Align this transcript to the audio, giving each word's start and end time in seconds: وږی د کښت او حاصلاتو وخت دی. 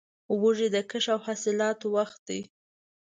وږی 0.41 0.67
د 0.75 0.77
کښت 0.89 1.09
او 1.13 1.19
حاصلاتو 1.25 1.85
وخت 1.97 2.19
دی. 2.27 2.41